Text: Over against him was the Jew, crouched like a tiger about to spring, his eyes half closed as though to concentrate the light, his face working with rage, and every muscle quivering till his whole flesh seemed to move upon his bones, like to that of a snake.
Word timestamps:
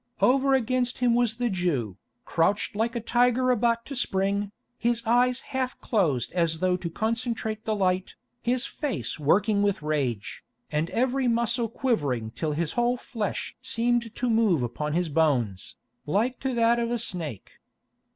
Over 0.19 0.55
against 0.55 0.97
him 0.97 1.13
was 1.13 1.35
the 1.37 1.47
Jew, 1.51 1.95
crouched 2.25 2.75
like 2.75 2.95
a 2.95 2.99
tiger 2.99 3.51
about 3.51 3.85
to 3.85 3.95
spring, 3.95 4.51
his 4.79 5.05
eyes 5.05 5.41
half 5.53 5.77
closed 5.79 6.31
as 6.31 6.57
though 6.57 6.75
to 6.75 6.89
concentrate 6.89 7.65
the 7.65 7.75
light, 7.75 8.15
his 8.41 8.65
face 8.65 9.19
working 9.19 9.61
with 9.61 9.83
rage, 9.83 10.43
and 10.71 10.89
every 10.89 11.27
muscle 11.27 11.69
quivering 11.69 12.31
till 12.31 12.53
his 12.53 12.71
whole 12.71 12.97
flesh 12.97 13.55
seemed 13.61 14.15
to 14.15 14.27
move 14.27 14.63
upon 14.63 14.93
his 14.93 15.07
bones, 15.09 15.75
like 16.07 16.39
to 16.39 16.55
that 16.55 16.79
of 16.79 16.89
a 16.89 16.97
snake. 16.97 17.59